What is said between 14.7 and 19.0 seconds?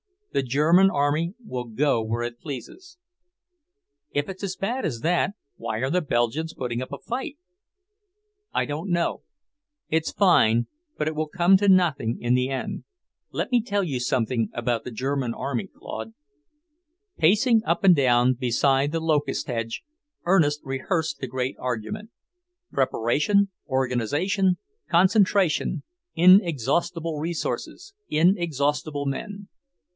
the German army, Claude." Pacing up and down beside